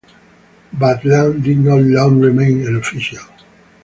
But 0.73 1.05
Lang 1.05 1.41
did 1.41 1.59
not 1.59 1.81
long 1.83 2.19
remain 2.21 2.65
an 2.65 2.75
official. 2.75 3.23